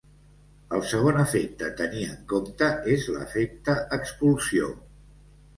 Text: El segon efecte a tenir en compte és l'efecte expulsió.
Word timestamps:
El 0.77 0.79
segon 0.91 1.19
efecte 1.23 1.67
a 1.67 1.75
tenir 1.81 2.07
en 2.13 2.17
compte 2.33 2.71
és 2.97 3.05
l'efecte 3.17 3.77
expulsió. 3.99 4.73